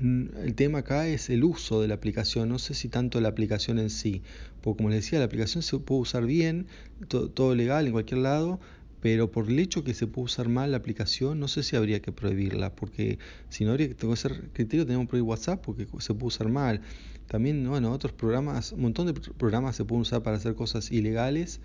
el 0.00 0.54
tema 0.54 0.78
acá 0.78 1.06
es 1.06 1.30
el 1.30 1.44
uso 1.44 1.80
de 1.80 1.88
la 1.88 1.94
aplicación, 1.94 2.48
no 2.48 2.58
sé 2.58 2.74
si 2.74 2.88
tanto 2.88 3.20
la 3.20 3.28
aplicación 3.28 3.78
en 3.78 3.90
sí, 3.90 4.22
porque 4.60 4.78
como 4.78 4.88
les 4.88 5.04
decía, 5.04 5.18
la 5.18 5.26
aplicación 5.26 5.62
se 5.62 5.78
puede 5.78 6.00
usar 6.00 6.26
bien, 6.26 6.66
todo, 7.08 7.54
legal 7.54 7.86
en 7.86 7.92
cualquier 7.92 8.20
lado, 8.20 8.58
pero 9.00 9.30
por 9.30 9.50
el 9.50 9.58
hecho 9.58 9.84
que 9.84 9.92
se 9.92 10.06
puede 10.06 10.24
usar 10.24 10.48
mal 10.48 10.70
la 10.70 10.78
aplicación, 10.78 11.38
no 11.38 11.46
sé 11.46 11.62
si 11.62 11.76
habría 11.76 12.00
que 12.00 12.10
prohibirla, 12.10 12.74
porque 12.74 13.18
si 13.50 13.64
no 13.64 13.72
habría 13.72 13.90
que 13.90 14.16
ser 14.16 14.50
criterio, 14.52 14.86
tenemos 14.86 15.06
que 15.06 15.10
prohibir 15.10 15.28
WhatsApp 15.28 15.62
porque 15.62 15.86
se 15.98 16.14
puede 16.14 16.28
usar 16.28 16.48
mal. 16.48 16.80
También, 17.26 17.68
bueno, 17.68 17.92
otros 17.92 18.12
programas, 18.12 18.72
un 18.72 18.82
montón 18.82 19.06
de 19.06 19.12
programas 19.12 19.76
se 19.76 19.84
pueden 19.84 20.02
usar 20.02 20.22
para 20.22 20.38
hacer 20.38 20.54
cosas 20.54 20.90
ilegales, 20.90 21.60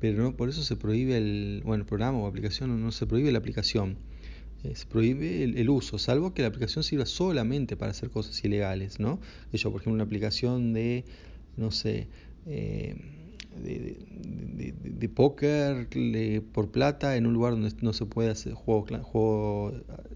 pero 0.00 0.22
no 0.22 0.36
por 0.36 0.50
eso 0.50 0.62
se 0.62 0.76
prohíbe 0.76 1.16
el, 1.16 1.62
bueno, 1.64 1.82
el 1.82 1.88
programa 1.88 2.18
o 2.18 2.26
aplicación, 2.26 2.80
no 2.80 2.92
se 2.92 3.06
prohíbe 3.06 3.32
la 3.32 3.38
aplicación. 3.38 3.96
Eh, 4.64 4.76
se 4.76 4.86
prohíbe 4.86 5.42
el, 5.44 5.70
uso, 5.70 5.98
salvo 5.98 6.34
que 6.34 6.42
la 6.42 6.48
aplicación 6.48 6.84
sirva 6.84 7.06
solamente 7.06 7.76
para 7.76 7.90
hacer 7.90 8.10
cosas 8.10 8.44
ilegales, 8.44 9.00
¿no? 9.00 9.18
Yo, 9.52 9.70
por 9.72 9.80
ejemplo, 9.80 9.94
una 9.94 10.04
aplicación 10.04 10.72
de, 10.72 11.04
no 11.56 11.72
sé, 11.72 12.06
eh, 12.46 12.94
de, 13.60 15.08
póker 15.08 15.88
por 16.52 16.70
plata 16.70 17.16
en 17.16 17.26
un 17.26 17.34
lugar 17.34 17.52
donde 17.52 17.70
no 17.82 17.92
se 17.92 18.06
puede 18.06 18.30
hacer 18.30 18.54
juego, 18.54 18.86
juego 19.02 19.72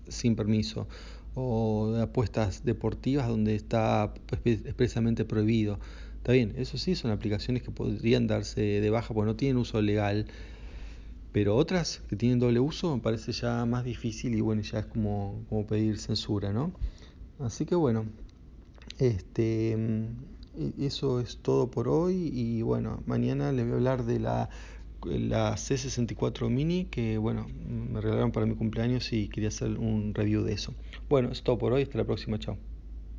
sin 0.09 0.37
permiso, 0.37 0.87
o 1.35 1.93
de 1.93 2.03
apuestas 2.03 2.65
deportivas 2.65 3.29
donde 3.29 3.57
está 3.57 4.15
expresamente 4.45 5.25
prohibido. 5.25 5.79
Está 6.19 6.33
bien, 6.33 6.55
eso 6.57 6.79
sí 6.79 6.95
son 6.95 7.11
aplicaciones 7.11 7.62
que 7.62 7.71
podrían 7.71 8.26
darse 8.26 8.61
de 8.61 8.91
baja 8.91 9.12
porque 9.12 9.26
no 9.26 9.37
tienen 9.37 9.59
uso 9.59 9.83
legal 9.83 10.26
pero 11.37 11.55
otras 11.55 12.02
que 12.09 12.16
tienen 12.16 12.38
doble 12.38 12.61
uso 12.61 12.97
me 12.97 13.02
parece 13.02 13.31
ya 13.31 13.66
más 13.66 13.85
difícil 13.85 14.35
y 14.35 14.40
bueno, 14.40 14.62
ya 14.62 14.78
es 14.78 14.87
como, 14.87 15.45
como 15.50 15.66
pedir 15.66 15.99
censura, 15.99 16.50
¿no? 16.50 16.73
Así 17.38 17.66
que 17.66 17.75
bueno, 17.75 18.07
este, 18.99 19.76
mm, 19.76 20.81
eso 20.83 21.21
es 21.21 21.37
todo 21.43 21.71
por 21.71 21.88
hoy 21.88 22.31
y 22.33 22.62
bueno, 22.62 23.02
mañana 23.05 23.52
les 23.52 23.66
voy 23.66 23.75
a 23.75 23.76
hablar 23.76 24.07
de 24.07 24.19
la, 24.19 24.49
la 25.05 25.59
C64 25.59 26.49
Mini 26.49 26.87
que 26.87 27.19
bueno, 27.19 27.47
me 27.69 28.00
regalaron 28.00 28.33
para 28.33 28.47
mi 28.47 28.55
cumpleaños 28.55 29.12
y 29.12 29.28
quería 29.28 29.50
hacer 29.50 29.78
un 29.78 30.14
review 30.14 30.43
de 30.43 30.55
eso. 30.55 30.73
Bueno, 31.11 31.31
es 31.33 31.43
todo 31.43 31.59
por 31.59 31.75
hoy, 31.75 31.83
hasta 31.83 31.99
la 31.99 32.05
próxima, 32.05 32.38
chao. 32.38 32.57